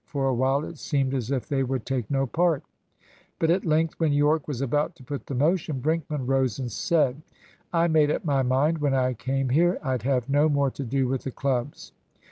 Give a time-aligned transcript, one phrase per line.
[0.07, 2.63] For a while it seemed as if they would take no part;
[3.37, 7.21] but at length, when Yorke was about to put the motion, Brinkman rose and said,
[7.71, 11.07] "I made up my mind when I came here I'd have no more to do
[11.07, 11.91] with the clubs.